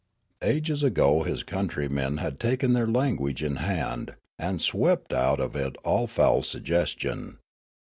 [0.41, 5.75] Ages ago his countrymen had taken their language in hand, and swept out of it
[5.83, 7.37] all foul suggestion.